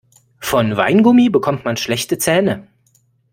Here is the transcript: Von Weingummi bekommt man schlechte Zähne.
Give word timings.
Von 0.39 0.77
Weingummi 0.77 1.29
bekommt 1.29 1.63
man 1.63 1.77
schlechte 1.77 2.17
Zähne. 2.17 2.65